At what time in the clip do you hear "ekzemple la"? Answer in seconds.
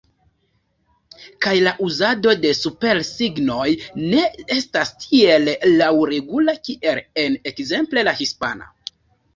7.55-8.19